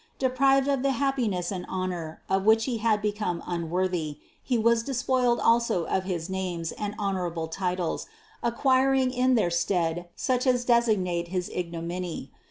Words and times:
Deprived 0.17 0.67
of 0.67 0.81
the 0.81 0.93
happiness 0.93 1.51
and 1.51 1.63
honor, 1.69 2.23
of 2.27 2.43
which 2.43 2.65
he 2.65 2.79
had 2.79 3.03
become 3.03 3.43
unworthy, 3.45 4.17
he 4.41 4.57
was 4.57 4.81
despoiled 4.81 5.39
also 5.39 5.85
of 5.85 6.05
his 6.05 6.27
names 6.27 6.71
and 6.71 6.95
honorable 6.97 7.47
titles, 7.47 8.07
acquiring 8.41 9.11
in 9.11 9.35
their 9.35 9.51
stead 9.51 10.09
such 10.15 10.47
as 10.47 10.65
designate 10.65 11.27
his 11.27 11.51
ignominy. 11.53 12.31